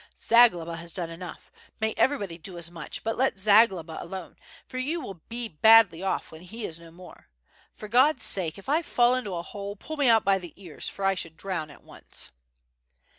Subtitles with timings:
[0.19, 4.35] Zagloba has done enough, may everybody do as much, but let Zagloba alone,
[4.65, 7.29] for you will be badly off when he is no more.
[7.75, 10.89] For God's sake, if 1 fall into a hole, pull me out by the ears,
[10.89, 12.31] for I should drown at once."